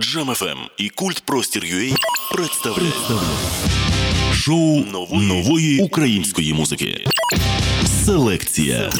[0.00, 1.94] Jam FM і Культ Простір UA
[2.32, 2.94] представляють
[4.34, 7.04] шоу нової української музики.
[8.04, 8.90] Селекція.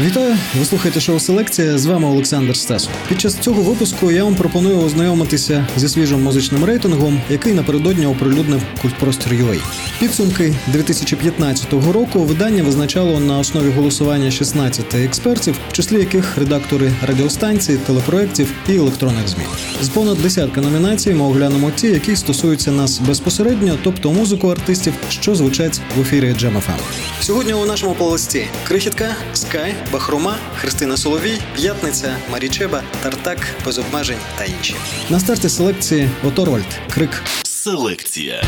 [0.00, 1.78] Вітаю, ви слухаєте шоу Селекція.
[1.78, 2.92] З вами Олександр Стасов.
[3.08, 8.62] Під час цього випуску я вам пропоную ознайомитися зі свіжим музичним рейтингом, який напередодні оприлюднив
[8.82, 9.60] культпростір UA.
[10.00, 17.76] Підсумки 2015 року видання визначало на основі голосування 16 експертів, в числі яких редактори радіостанцій,
[17.76, 19.46] телепроєктів і електронних ЗМІ.
[19.82, 25.34] З понад десятка номінацій ми оглянемо ті, які стосуються нас безпосередньо, тобто музику артистів, що
[25.34, 26.78] звучать в ефірі Джемафа ем.
[27.20, 34.44] Сьогодні у нашому полості крихітка Sky Бахрума, Христина Соловій, П'ятниця, Марічеба, Тартак, без обмежень та
[34.44, 34.74] інші.
[35.10, 36.66] На старті селекції Оторольд.
[36.90, 37.22] Крик.
[37.44, 38.42] Селекція.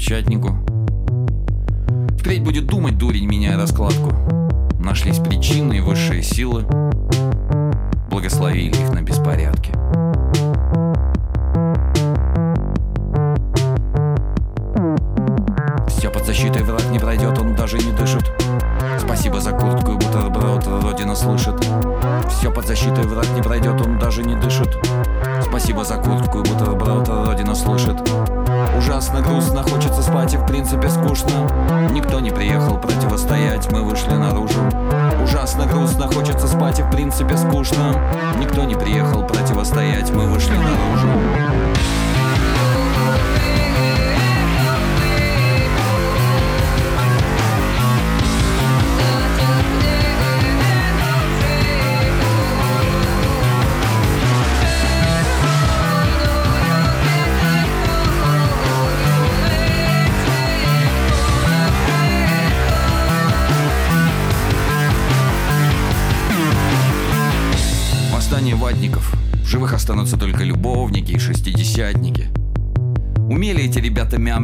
[0.00, 0.69] печатнику.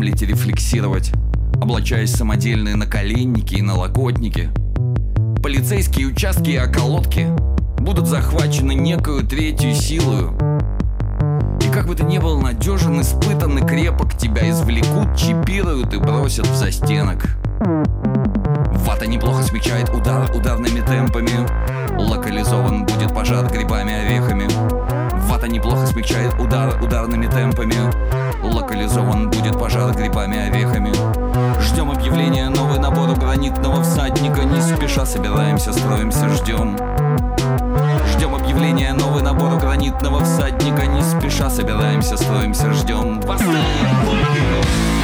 [0.07, 1.11] Мямлить и рефлексировать,
[1.61, 4.51] облачаясь в самодельные наколенники и налокотники.
[5.43, 7.27] Полицейские участки и околотки
[7.79, 10.39] будут захвачены некую третью силою.
[11.61, 16.47] И как бы ты ни был надежен, испытан и крепок, тебя извлекут, чипируют и бросят
[16.47, 17.27] в застенок.
[18.87, 21.33] Вата неплохо смягчает удар ударными темпами.
[21.99, 24.47] Локализован будет пожар грибами орехами.
[25.29, 28.26] Вата неплохо смягчает удар ударными темпами.
[28.43, 30.93] Локализован будет пожар грибами орехами.
[31.61, 34.45] Ждем объявления новый набор гранитного всадника.
[34.45, 36.77] Не спеша собираемся, строимся, ждем.
[38.13, 40.87] Ждем объявления новый набор гранитного всадника.
[40.87, 43.21] Не спеша собираемся, строимся, ждем.
[43.21, 44.96] Восстание!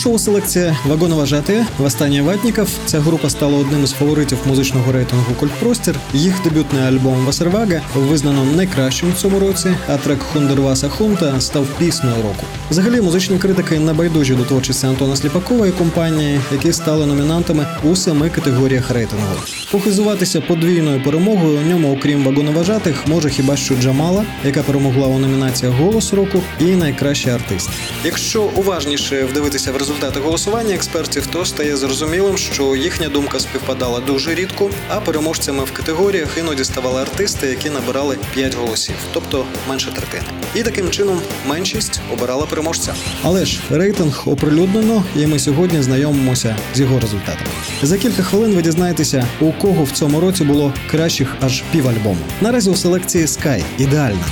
[0.00, 2.68] Шоу селекція вагоноважати Восстання ватників.
[2.86, 5.96] Ця група стала одним із фаворитів музичного рейтингу Культпростір.
[6.14, 12.16] Їх дебютний альбом Васервага визнано найкращим в цьому році, а трек Хундерваса Хунта став піснею
[12.16, 12.46] року.
[12.70, 17.96] Взагалі, музичні критики не байдужі до творчості Антона Сліпакова і компанії, які стали номінантами у
[17.96, 19.34] семи категоріях рейтингу.
[19.70, 25.74] Похизуватися подвійною перемогою у ньому, окрім вагоноважатих, може хіба що Джамала, яка перемогла у номінаціях
[25.74, 27.70] Голос року і найкращий артист.
[28.04, 34.34] Якщо уважніше вдивитися в результати голосування експертів, то стає зрозумілим, що їхня думка співпадала дуже
[34.34, 40.24] рідко, а переможцями в категоріях іноді ставали артисти, які набирали 5 голосів, тобто менше третини.
[40.54, 42.94] І таким чином меншість обирала переможця.
[43.22, 47.50] Але ж рейтинг оприлюднено, і ми сьогодні знайомимося з його результатами.
[47.82, 52.20] За кілька хвилин ви дізнаєтеся, у кого в цьому році було кращих аж півальбому.
[52.40, 54.24] Наразі у селекції Sky ідеальна.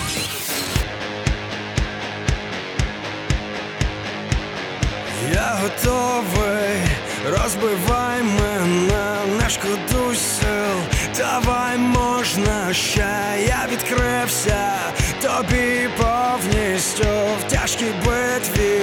[12.73, 14.75] Ще, я відкрився
[15.23, 17.09] тобі повністю
[17.41, 18.81] в тяжкій битві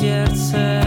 [0.00, 0.79] сердце,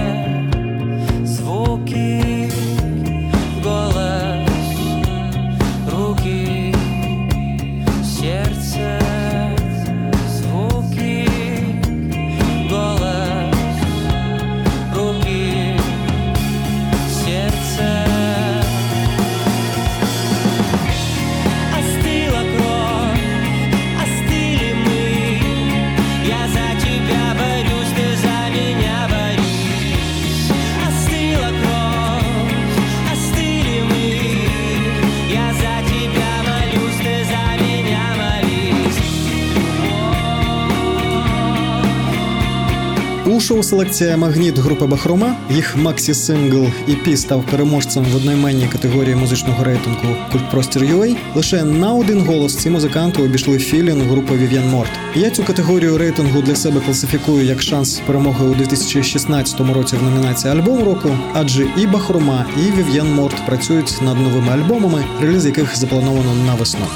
[43.74, 45.36] селекція Магніт групи Бахрома.
[45.50, 51.16] Їх максі сингл EP став переможцем в одноіменній категорії музичного рейтингу Культпростір UA.
[51.34, 54.88] Лише на один голос ці музиканти обійшли Філін групи Vivienne Mort.
[55.14, 60.52] Я цю категорію рейтингу для себе класифікую як шанс перемоги у 2016 році в номінації
[60.52, 66.34] Альбом року, адже і Бахрома, і Vivienne Mort працюють над новими альбомами, реліз яких заплановано
[66.46, 66.86] на весну.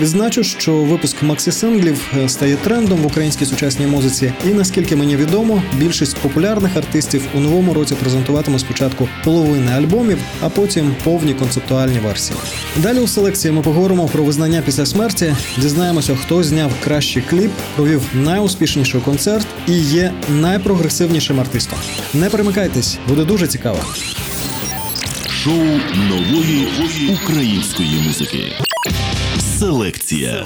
[0.00, 5.62] Відзначу, що випуск максі-синглів е, стає трендом в українській сучасній музиці, і наскільки мені відомо,
[5.76, 12.38] більшість популярних артистів у новому році презентуватиме спочатку половини альбомів, а потім повні концептуальні версії.
[12.76, 18.02] Далі у селекції ми поговоримо про визнання після смерті, дізнаємося, хто зняв кращий кліп, провів
[18.14, 21.78] найуспішніший концерт і є найпрогресивнішим артистом.
[22.14, 23.78] Не перемикайтесь, буде дуже цікаво.
[25.28, 25.64] Шоу
[26.08, 26.68] нової
[27.12, 28.52] української музики.
[29.58, 30.44] Селекція.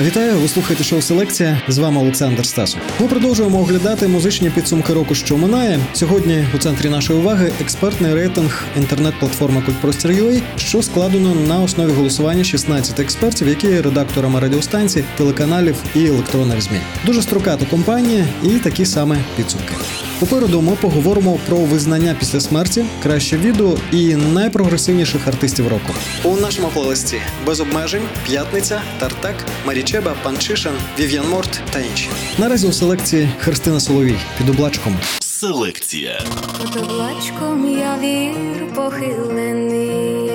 [0.00, 1.60] Вітаю, ви слухаєте шоу Селекція.
[1.68, 2.80] З вами Олександр Стасов.
[3.00, 5.80] Ми продовжуємо оглядати музичні підсумки року, що минає.
[5.92, 13.00] Сьогодні у центрі нашої уваги експертний рейтинг інтернет-платформи Культпростір.ua, що складено на основі голосування 16
[13.00, 16.78] експертів, які є редакторами радіостанцій, телеканалів і електронних змі.
[17.06, 19.74] Дуже строката компанія і такі саме підсумки.
[20.20, 25.92] Попереду ми поговоримо про визнання після смерті, краще відео і найпрогресивніших артистів року.
[26.24, 29.34] У нашому плейлисті без обмежень, п'ятниця, Тартак,
[29.66, 32.08] Марічеба, Панчишин, Вів'ян Морт та інші.
[32.38, 34.98] Наразі у селекції Христина Соловій під облачком.
[35.20, 36.20] Селекція.
[36.62, 40.30] Під облачком я вір похилений,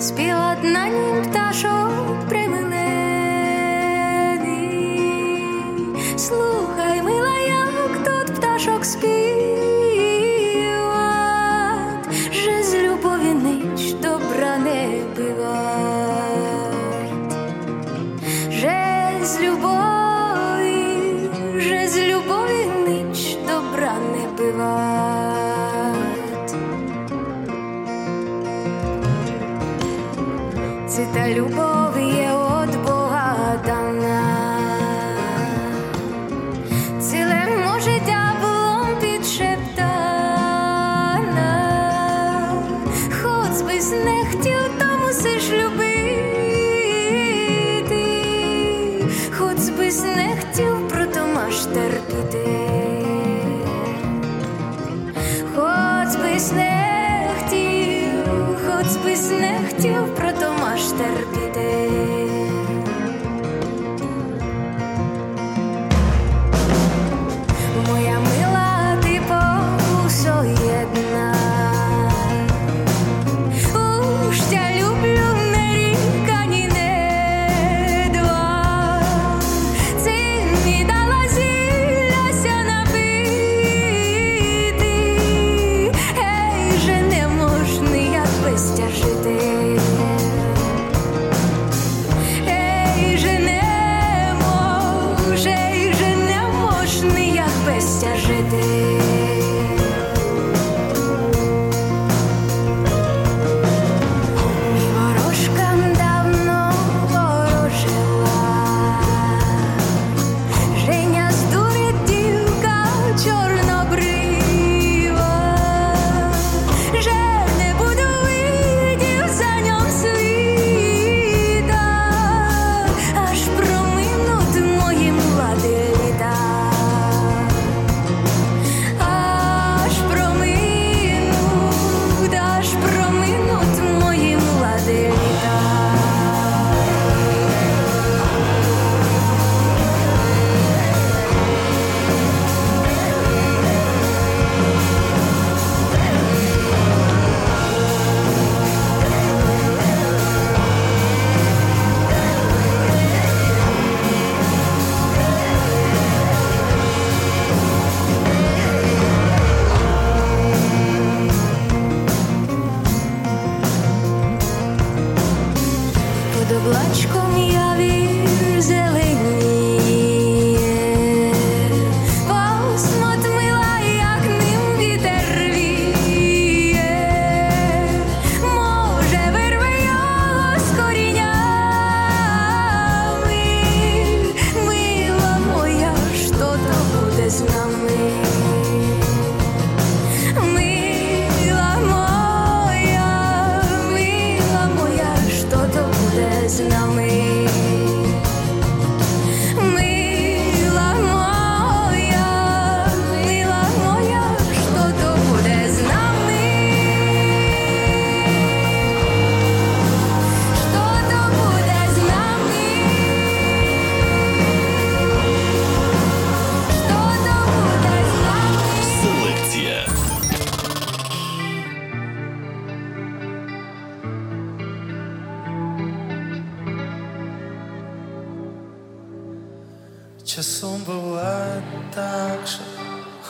[0.00, 2.80] спіла на нім пташок примилений.
[6.16, 6.89] Слухай,
[8.60, 9.10] пташок співат,
[12.32, 16.52] же з любові нич добра не бивать,
[18.50, 24.94] же з любові, же з любові нич добра не бивать.
[30.88, 31.69] Це та любов.
[49.90, 52.60] Би не хотів, прото маш терпіти.
[55.54, 58.10] Хоч би не хотів,
[58.66, 60.14] хоч би не хотів,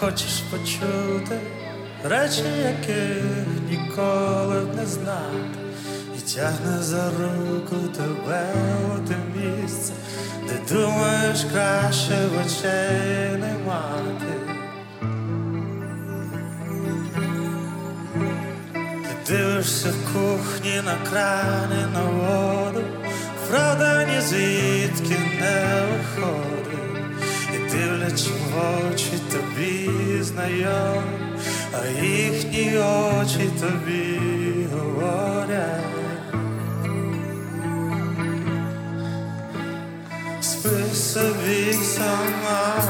[0.01, 1.39] хочеш почути?
[2.05, 5.59] Речі, яких ніколи б не знати,
[6.19, 8.47] і тягне за руку тебе
[8.95, 9.93] у те місце,
[10.49, 14.35] де думаєш краще в очей не мати.
[19.03, 22.81] Ти дивишся в кухні на крани на воду,
[23.51, 26.60] правда ні звідки не виходить,
[27.73, 28.57] дивлячи в
[28.87, 29.91] очі тобі
[30.23, 31.03] знайомі,
[31.73, 34.19] а їхні очі тобі
[34.75, 35.85] говорять.
[40.41, 42.83] Спи собі сама.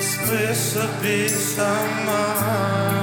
[0.00, 3.01] Спи собі сама.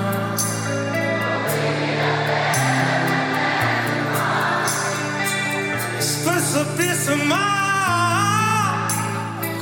[6.49, 7.38] Спи собі сама,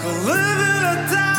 [0.03, 1.36] коли біля тебе мене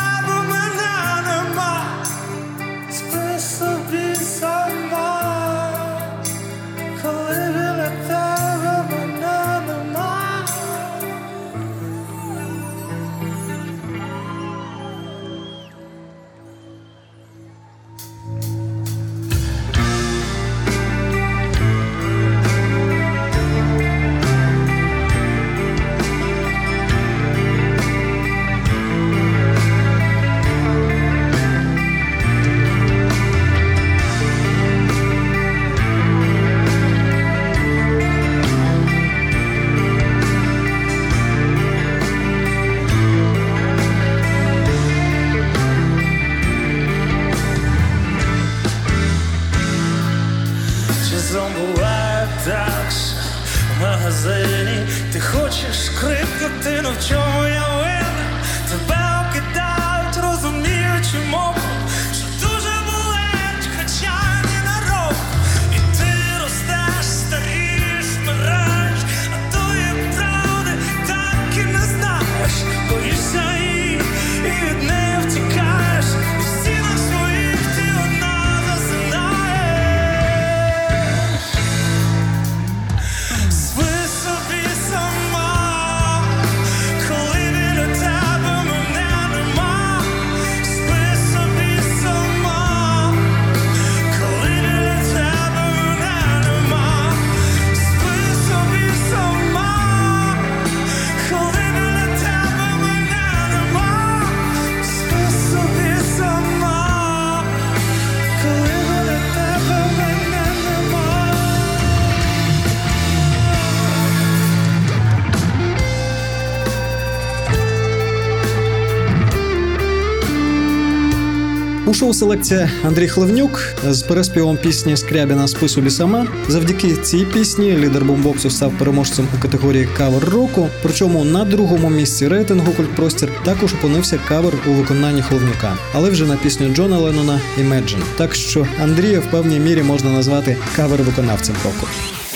[121.99, 126.27] Шоу селекція Андрій Хлевнюк з переспівом пісні Скрябіна «Спи собі сама.
[126.47, 130.69] Завдяки цій пісні лідер бомбоксу став переможцем у категорії кавер року.
[130.83, 136.35] Причому на другому місці рейтингу Культпростір також опинився кавер у виконанні Хлевнюка, але вже на
[136.35, 138.03] пісню Джона Леннона «Imagine».
[138.17, 141.87] Так що Андрія в певній мірі можна назвати кавер-виконавцем року.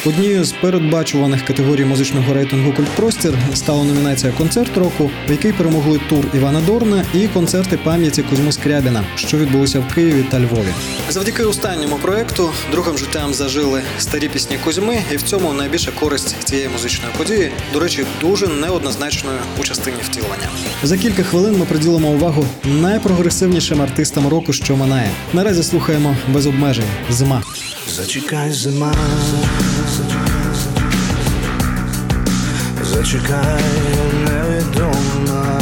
[0.06, 6.26] Однією з передбачуваних категорій музичного рейтингу Культпростір стала номінація Концерт року, в якій перемогли тур
[6.34, 10.74] Івана Дорна і концерти пам'яті Кузьми Скрябіна, що відбулися в Києві та Львові.
[11.10, 16.70] Завдяки останньому проекту другим життям зажили старі пісні Кузьми, і в цьому найбільша користь цієї
[16.70, 20.50] музичної події, до речі, дуже неоднозначною у частині втілення.
[20.84, 25.10] За кілька хвилин ми приділимо увагу найпрогресивнішим артистам року, що минає.
[25.34, 27.44] Наразі слухаємо без обмежень зима.
[27.90, 28.94] Зачекай зима.
[33.04, 33.64] Зачекай
[34.26, 35.60] невідома.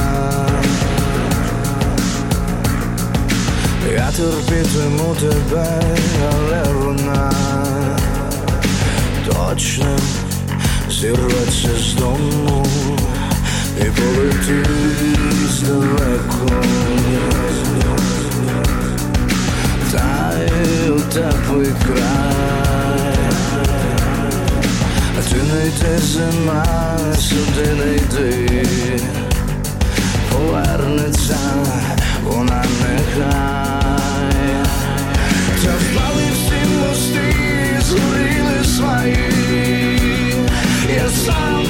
[3.93, 5.81] Я терпітиму тебе,
[6.31, 7.31] але вона
[9.25, 9.97] точно
[10.89, 12.65] зірветься з дому
[13.77, 16.63] і полетить далеко.
[19.91, 22.70] Та й у теплий край.
[25.21, 26.65] А ти не йди зима,
[27.19, 28.99] сюди не йди,
[30.31, 31.37] повернеться
[32.23, 34.65] вона нехай.
[35.63, 37.35] Та впали всі мости,
[37.81, 39.33] згоріли свої.
[40.95, 41.65] Я сам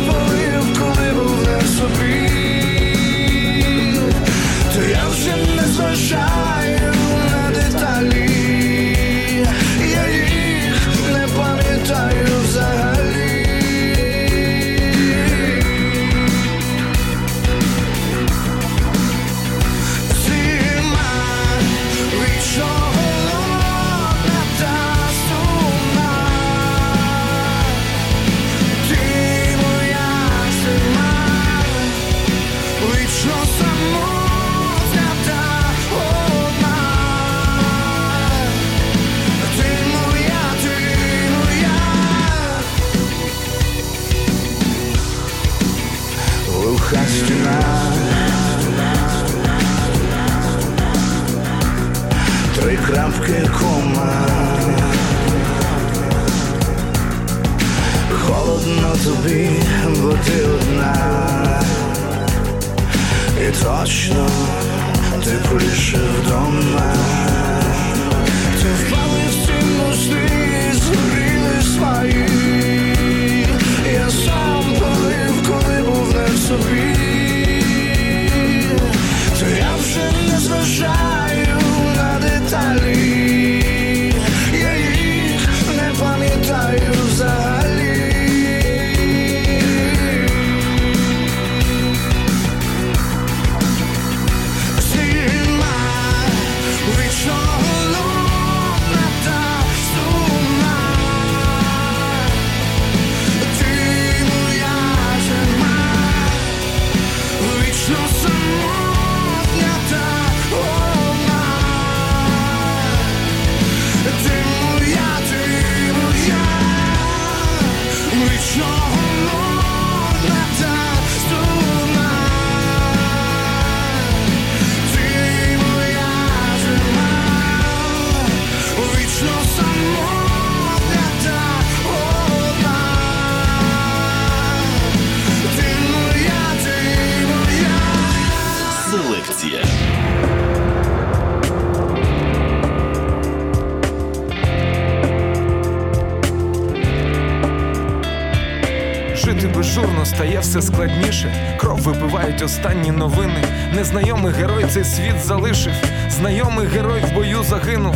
[152.42, 153.44] випивають останні новини.
[153.76, 155.74] Незнайомий герой цей світ залишив.
[156.10, 157.96] Знайомий герой в бою загинув.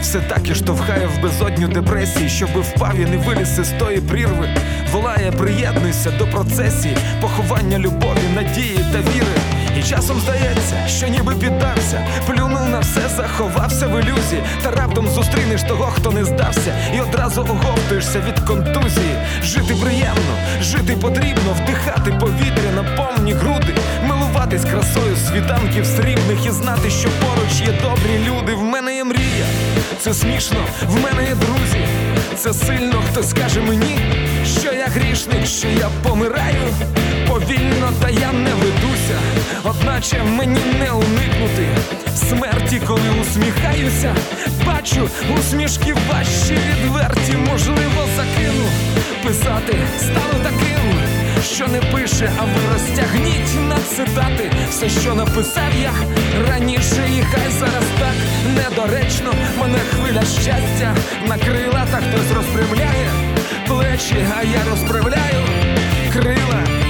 [0.00, 4.48] Все так і штовхає в безодню депресії, щоби впав і не виліз із тої прірви.
[4.92, 9.63] Волає, приєднуйся до процесії, поховання любові, надії та віри.
[9.78, 15.62] І часом здається, що ніби піддався, плюнув на все, заховався в ілюзії, та раптом зустрінеш
[15.62, 19.16] того, хто не здався, і одразу оговтуєшся від контузії.
[19.42, 23.74] Жити приємно, жити потрібно, вдихати повітря на повні груди,
[24.08, 26.46] милуватись красою світанків срібних.
[26.46, 28.54] І знати, що поруч є добрі люди.
[28.54, 29.46] В мене є мрія,
[30.00, 30.58] це смішно,
[30.88, 32.03] в мене є друзі.
[32.36, 33.98] Це сильно хто скаже мені,
[34.60, 36.74] що я грішник, що я помираю.
[37.28, 39.18] Повільно, та я не ведуся,
[39.64, 41.68] одначе мені не уникнути
[42.16, 44.14] смерті, коли усміхаюся,
[44.66, 48.66] бачу усмішки ваші відверті, можливо, закину.
[49.26, 51.13] Писати, стану таким,
[51.44, 54.50] що не пише, а ви розтягніть на цитати.
[54.70, 55.92] Все, що написав я
[56.48, 58.14] раніше, і хай зараз так
[58.54, 59.32] недоречно.
[59.60, 60.96] Мене хвиля щастя
[61.28, 63.10] накрила, та хтось розпрямляє
[63.66, 65.44] плечі, а я розправляю
[66.12, 66.83] крила.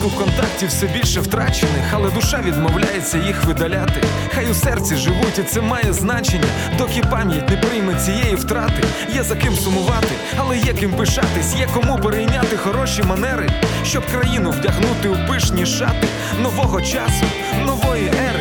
[0.00, 4.02] У списку контактів все більше втрачених, але душа відмовляється їх видаляти.
[4.34, 8.82] Хай у серці живуть, і це має значення, доки пам'ять не прийме цієї втрати.
[9.14, 13.48] Є за ким сумувати, але є ким пишатись, є кому перейняти хороші манери,
[13.84, 16.08] щоб країну вдягнути у пишні шати
[16.42, 17.24] нового часу,
[17.66, 18.39] нової ери.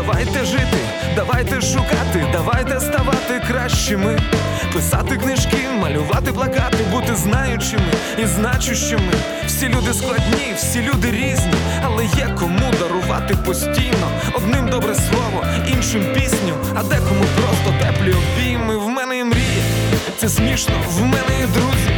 [0.00, 0.78] Давайте жити,
[1.16, 4.18] давайте шукати, давайте ставати кращими,
[4.72, 9.12] писати книжки, малювати плакати, бути знаючими і значущими.
[9.46, 14.10] Всі люди складні, всі люди різні, але є кому дарувати постійно.
[14.34, 18.76] Одним добре слово, іншим пісню, а декому просто теплі обійми.
[18.76, 19.64] В мене є мрія,
[20.18, 21.90] це смішно, в мене є друзі.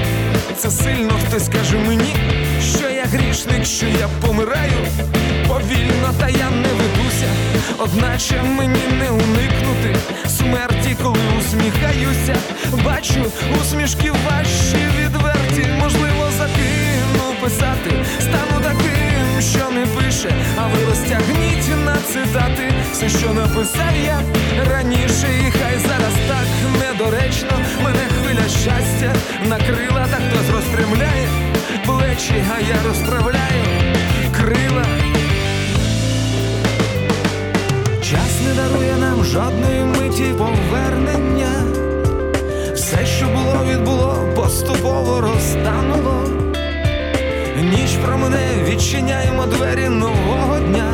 [0.56, 2.16] Це сильно хтось каже мені,
[2.78, 4.86] що я грішник, що я помираю
[5.48, 7.26] повільно, та я не ведуся,
[7.78, 12.34] одначе мені не уникнути смерті, коли усміхаюся,
[12.84, 13.24] бачу
[13.60, 21.96] усмішки важчі відверті, можливо, закину писати, стану таким, що не пише, а ви розтягніть на
[21.96, 22.72] цитати.
[22.92, 24.22] Все, що написав я
[24.70, 26.46] раніше, і хай зараз так
[26.80, 27.58] недоречно.
[27.84, 29.14] Мене хвиля щастя
[29.48, 31.28] накрила, та хтось розпрямляє
[31.86, 33.64] плечі, а я розправляю
[34.40, 35.11] крила.
[38.42, 41.52] Не дарує нам жодної миті повернення.
[42.74, 46.24] Все, що було, відбуло, поступово розтануло.
[47.62, 50.92] Ніч про мене відчиняємо двері нового дня,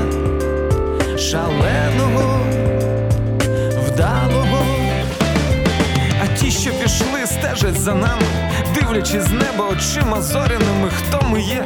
[1.18, 2.40] шаленого,
[6.40, 8.22] ті, що пішли, стежать за нами,
[8.74, 11.64] дивлячись з неба очима зоряними, хто ми є,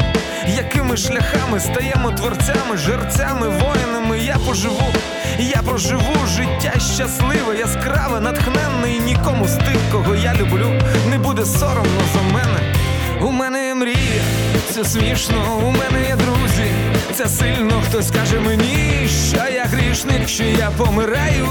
[0.57, 4.19] якими шляхами стаємо творцями, жерцями, воїнами.
[4.19, 4.93] Я поживу,
[5.39, 10.81] я проживу життя щасливе, яскраве, натхненне, і нікому з тих, кого я люблю,
[11.11, 12.75] не буде соромно за мене.
[13.21, 14.23] У мене є мрія,
[14.71, 16.71] це смішно, у мене є друзі,
[17.15, 21.49] це сильно хтось каже мені, що я грішник, що я помираю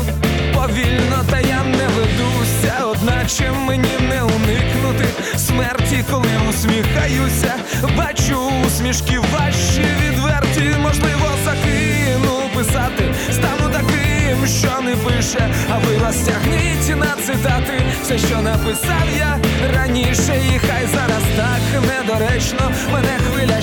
[0.62, 5.06] повільно, та я не ведуся, одначе мені не уникнути
[5.38, 7.54] смерті, коли усміхаюся,
[7.97, 16.97] бачу усмішки важчі відверті, можливо, закину писати, стану таким, що не пише, а ви розтягніть
[16.97, 17.82] на цитати.
[18.04, 19.39] Все, що написав я
[19.76, 22.71] раніше, і хай зараз так недоречно.
[22.91, 23.61] Мене хвиля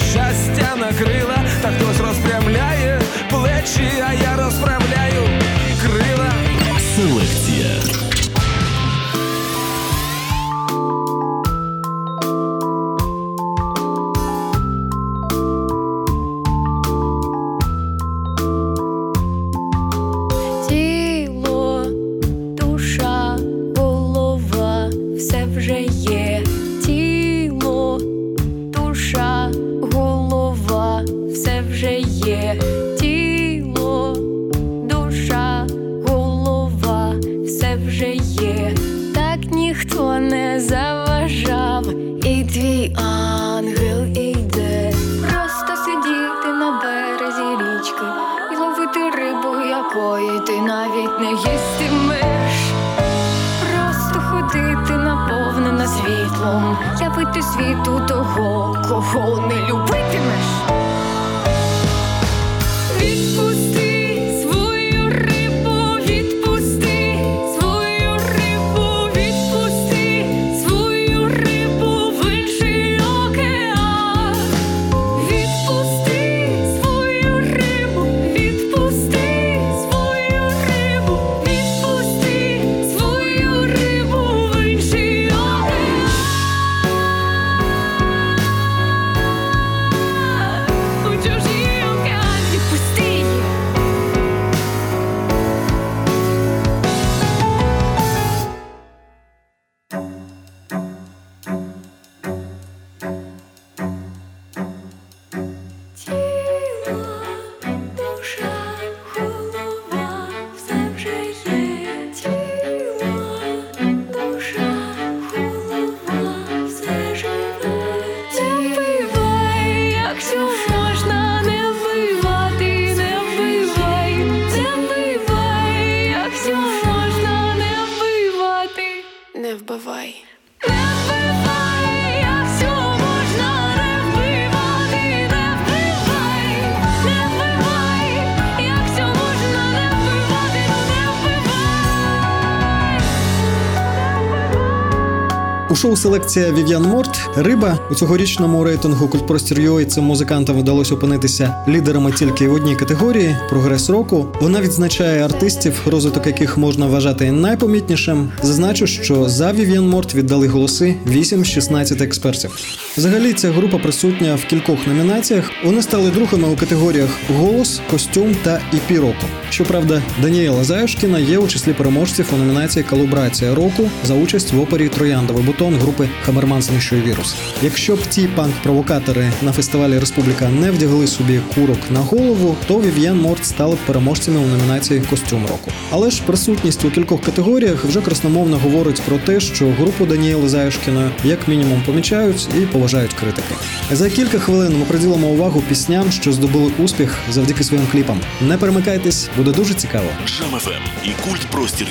[145.79, 152.13] шоу селекція Вів'ян Морт Риба у цьогорічному рейтингу Культпростір UA цим музикантам вдалося опинитися лідерами
[152.13, 154.27] тільки в одній категорії прогрес року.
[154.41, 158.29] Вона відзначає артистів, розвиток яких можна вважати найпомітнішим.
[158.43, 162.59] Зазначу, що за Вів'ян Морт віддали голоси 8-16 експертів.
[162.97, 165.51] Взагалі, ця група присутня в кількох номінаціях.
[165.65, 169.25] Вони стали другими у категоріях голос, костюм та ІП року.
[169.51, 174.89] Щоправда, Даніела Заюшкіна є у числі переможців у номінації Калібрація року за участь в опері
[174.89, 177.37] Трояндовий бутон групи Хамерман знищує вірус.
[177.63, 183.21] Якщо б ті панк-провокатори на фестивалі Республіка не вдягли собі курок на голову, то Vivienne
[183.21, 185.71] Mort стали б переможцями у номінації Костюм року.
[185.91, 191.11] Але ж присутність у кількох категоріях вже красномовно говорить про те, що групу Даніели Заюшкіної
[191.25, 193.55] як мінімум помічають і поважають критики.
[193.93, 198.21] За кілька хвилин ми приділимо увагу пісням, що здобули успіх завдяки своїм кліпам.
[198.41, 200.09] Не перемикайтесь, буде дуже цікаво.
[200.27, 201.87] Jam FM і культ Простір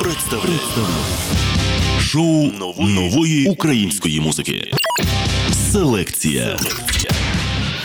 [0.00, 0.60] представляють
[2.10, 4.72] шоу нової української музики.
[5.72, 6.58] Селекція.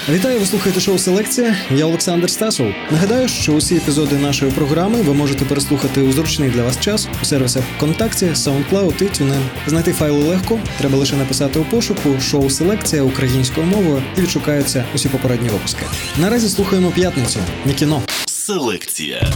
[0.09, 1.55] Вітаю, ви слухаєте шоу Селекція.
[1.71, 2.67] Я Олександр Стасов.
[2.91, 7.25] Нагадаю, що усі епізоди нашої програми ви можете переслухати у зручний для вас час у
[7.25, 9.41] сервісах ВКонтакті, SoundCloud і TuneIn.
[9.67, 15.09] Знайти файли легко, треба лише написати у пошуку шоу Селекція українською мовою і відшукаються усі
[15.09, 15.85] попередні випуски.
[16.21, 17.39] Наразі слухаємо п'ятницю.
[17.65, 18.01] Не кіно.
[18.25, 19.33] Селекція.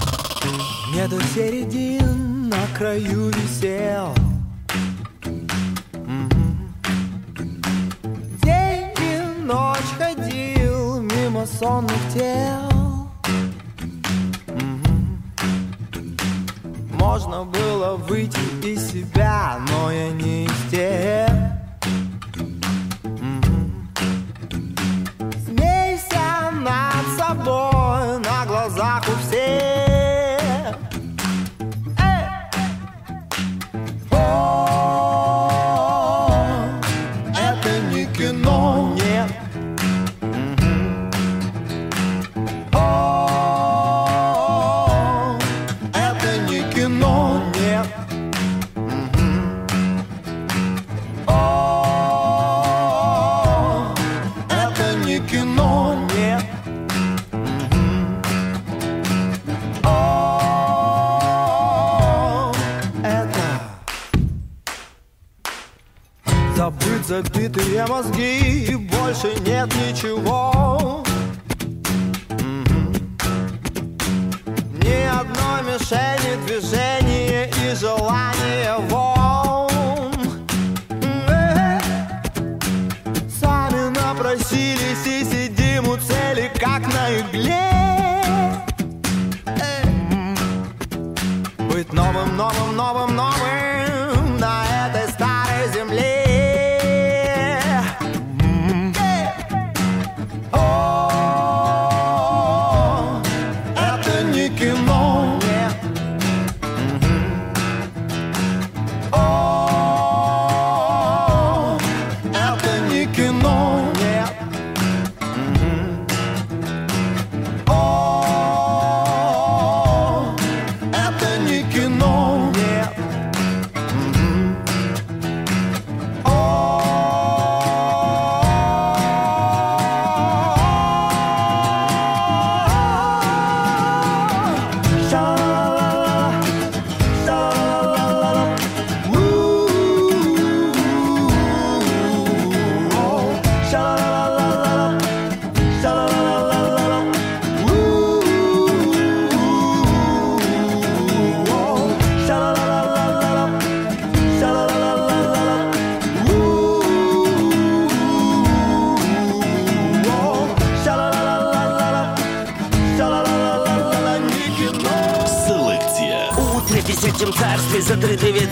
[0.95, 4.28] Не до середин на краю висел
[11.38, 13.08] ходил мимо сонных тел
[14.48, 15.22] Мгм.
[16.92, 21.27] Можно было выйти из себя, но я не из тех
[67.59, 70.58] забитые мозги Больше нет ничего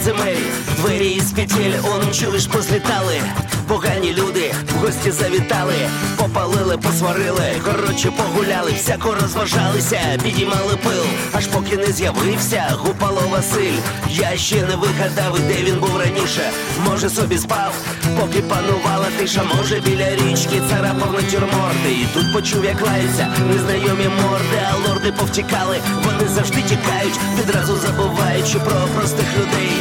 [0.08, 0.38] земель
[0.78, 3.22] двері із петель он чуешь позлітали,
[3.68, 5.74] погані люди в гості завітали,
[6.18, 11.04] попалили, посварили, коротше погуляли, всяко розважалися, підіймали пил,
[11.34, 13.78] аж поки не з'явився Гупало Василь.
[14.10, 16.52] Я ще не вигадав, де він був раніше.
[16.86, 17.74] Може собі спав,
[18.20, 21.92] поки панувала тиша, може біля річки царапав натюрморти.
[22.02, 28.60] І тут почув, як лаються незнайомі морди, а лорди повтікали, вони завжди тікають, відразу забуваючи
[28.60, 29.72] про простих людей.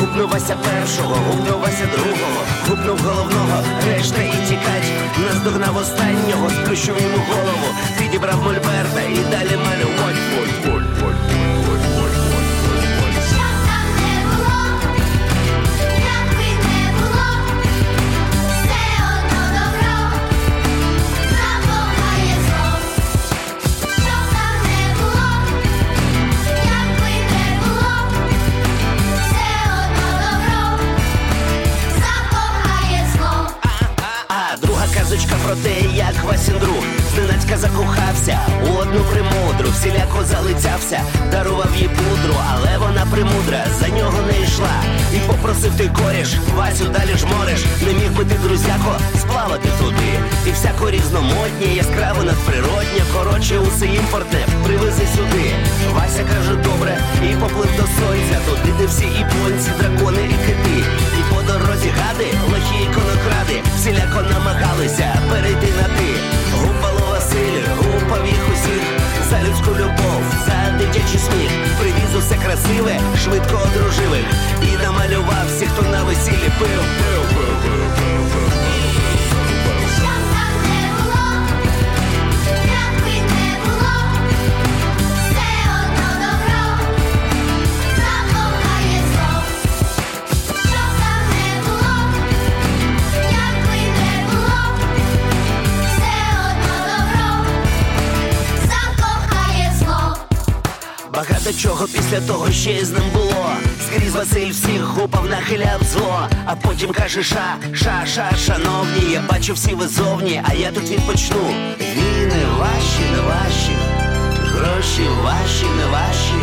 [0.00, 4.90] Гупнув Вася першого, гупнув Вася другого, гупнув головного, решта і тікать.
[5.26, 7.68] Наздогнав останнього, сплющив йому голову,
[7.98, 10.85] підібрав мольберта і далі малювать.
[36.26, 41.00] Васін друг зненацька закохався у одну примудру, всіляко залицявся,
[41.30, 44.82] дарував їй пудру, але вона примудра за нього не йшла.
[45.46, 50.12] І попросив ти коріш, Васю далі ж мореш, не міг би ти, друзяко, сплавати туди.
[50.46, 55.46] І всяко різномоднє, яскраво надприроднє, коротше, усе імпортне, привези сюди.
[55.94, 56.98] Вася каже, добре,
[57.30, 60.78] і поплив до сонця, туди, де всі і іпонці, дракони і кити.
[61.18, 62.96] І по дорозі гади, лохі і
[63.78, 66.10] всіляко намагалися перейти на ти.
[66.54, 68.82] Гупало Василь, гупав їх усіх
[69.30, 71.50] за людську любов, за дитячий сміх.
[71.80, 74.20] Привіз усе красиве, швидко одружили.
[74.62, 78.55] і намалював всіх, хто на весіллі пив, пив, пив, пив, пив, пив.
[101.46, 103.46] Багато чого після того ще з ним було.
[103.86, 106.28] Скрізь Василь всіх гупав, нахиляв зло.
[106.46, 110.90] А потім каже ша, ша, ша, шановні, я бачу всі ви зовні, а я тут
[110.90, 111.46] відпочну.
[111.80, 113.76] Війни ваші, не ваші,
[114.38, 116.40] гроші ваші, не ваші.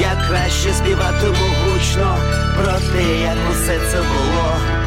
[0.00, 2.16] Я краще співатиму гучно
[2.56, 4.81] про те, як усе це було.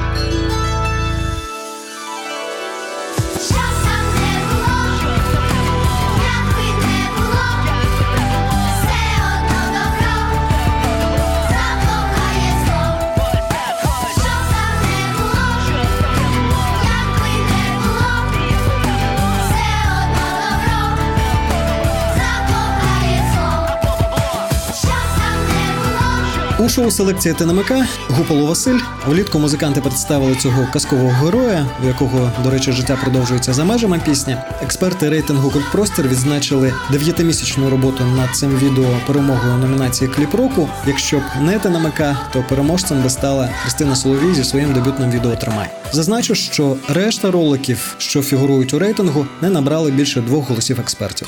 [26.70, 27.72] Шоу селекція ТНМК
[28.10, 33.64] Гуполо Василь влітку музиканти представили цього казкового героя, у якого, до речі, життя продовжується за
[33.64, 34.38] межами пісні.
[34.64, 40.70] Експерти рейтингу Культпростір відзначили дев'ятимісячну роботу над цим відео перемогою номінації Кліп року.
[40.88, 42.02] Якщо б не ТНМК,
[42.34, 45.68] то переможцем би стала Христина Соловій зі своїм дебютним відео Тримай.
[45.92, 51.28] Зазначу, що решта роликів, що фігурують у рейтингу, не набрали більше двох голосів експертів.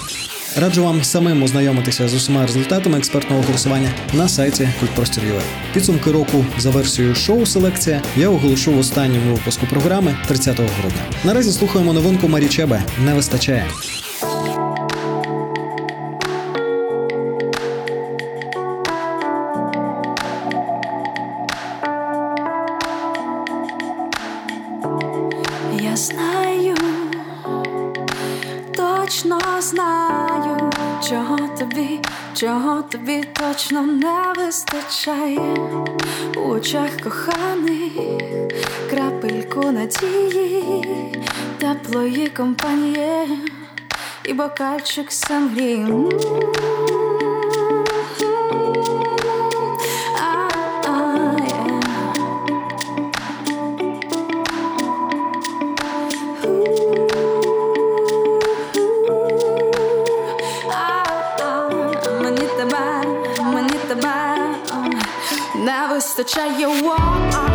[0.60, 5.42] Раджу вам самим ознайомитися з усіма результатами експертного голосування на сайті Культпростір.ua.
[5.74, 11.02] Підсумки року за версією шоу Селекція я оголошу в останньому випуску програми 30 грудня.
[11.24, 13.66] Наразі слухаємо новинку Марі Чебе не вистачає.
[32.92, 35.56] Тобі точно не вистачає
[36.36, 37.92] у очах коханих,
[38.90, 40.84] крапельку надії,
[41.58, 43.40] теплої компанії
[44.26, 45.86] і бокальчик сангрії.
[66.18, 67.47] such a you walk.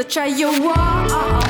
[0.00, 1.49] Не вистачає вау, не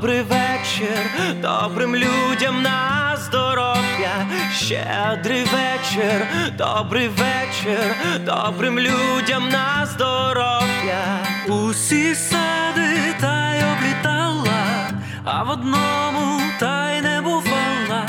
[0.00, 1.10] добрий вечір,
[1.42, 4.26] добрим людям на здоров'я.
[4.52, 6.26] Щедрий вечір,
[6.58, 11.26] добрий вечір, добрим людям на здоров'я.
[11.48, 14.90] Усі сади та й облітала,
[15.24, 18.08] а в одному та й не бувала,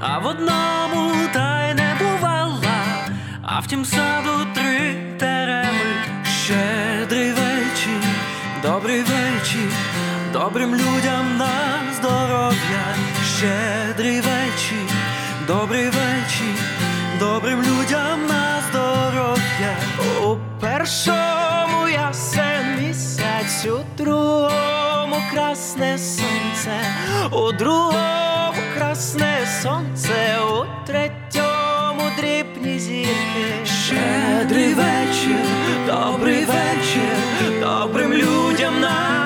[0.00, 3.06] а в одному та й не бувала,
[3.42, 5.94] а в тім саду три тереми.
[6.44, 8.02] Щедрий вечір,
[8.62, 9.72] добрий вечір,
[10.40, 12.84] добрим людям на здоров'я.
[13.36, 14.96] Щедрий вечір,
[15.46, 16.54] добрий вечір,
[17.18, 19.76] добрим людям на здоров'я.
[20.22, 26.80] У першому ясен місяць, у другому красне сонце,
[27.30, 33.66] у другому красне сонце, у третьому дрібні зірки.
[33.84, 35.40] Щедрий вечір,
[35.86, 39.19] добрий вечір, добрим людям на.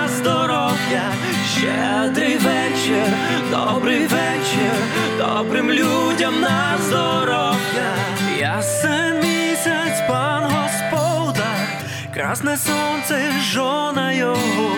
[1.65, 3.07] Щедрий вечір,
[3.51, 4.73] добрий вечір,
[5.19, 7.97] добрим людям на здоров'я.
[8.39, 11.69] Ясен місяць, пан господар,
[12.15, 14.77] красне сонце, жона його,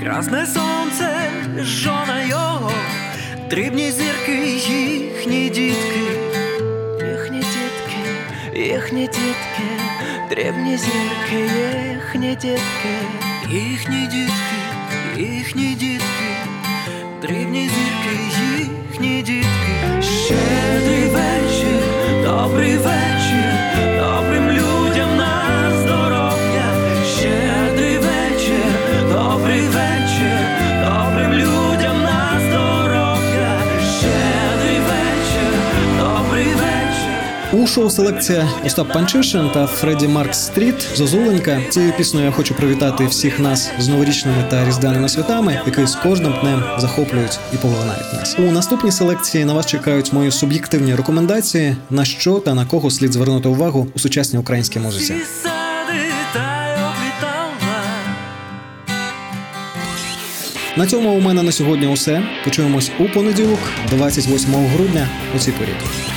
[0.00, 2.72] красне сонце, жона його,
[3.50, 6.00] дрібні зірки, їхні дітки,
[7.00, 9.68] їхні дітки, їхні дітки,
[10.30, 11.50] дрібні зірки,
[11.94, 12.94] їхні дітки,
[13.48, 14.61] їхні дітки,
[15.16, 16.32] їхні дітки,
[17.22, 18.18] дрібні зірки,
[18.58, 21.82] їхні дітки, щедрий вечір,
[22.24, 23.21] добрий вечір,
[37.62, 41.60] У шоу селекція Остап Панчишин та Фредді Маркс Стріт Зозуленька.
[41.70, 46.34] Цією піснею я хочу привітати всіх нас з новорічними та різдвяними святами, які з кожним
[46.40, 48.36] днем захоплюють і поглинають нас.
[48.38, 53.12] У наступній селекції на вас чекають мої суб'єктивні рекомендації, на що та на кого слід
[53.12, 55.14] звернути увагу у сучасній українській музиці.
[60.76, 62.22] На цьому у мене на сьогодні усе.
[62.44, 63.58] Почуємось у понеділок,
[63.90, 65.68] 28 грудня, у цій порі.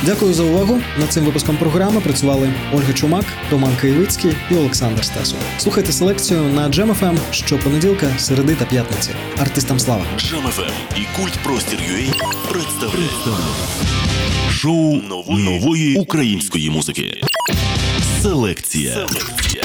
[0.02, 0.80] Дякую за увагу.
[1.00, 5.38] Над цим випуском програми працювали Ольга Чумак, Роман Києвицький і Олександр Стасов.
[5.58, 9.10] Слухайте селекцію на Jam.FM щопонеділка, середи та п'ятниці.
[9.38, 10.04] Артистам слава!
[10.18, 11.78] Жам-ФМ і культ Простір
[12.50, 13.10] представляють
[14.50, 17.20] шоу нової, нової української музики.
[18.22, 18.92] Селекція.
[18.92, 19.64] Селекція.